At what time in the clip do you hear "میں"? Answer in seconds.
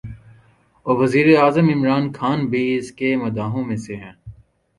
3.65-3.77